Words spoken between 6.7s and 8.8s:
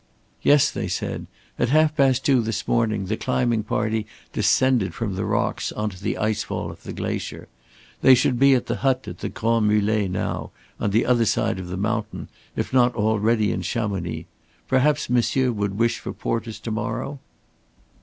of the glacier. They should be at the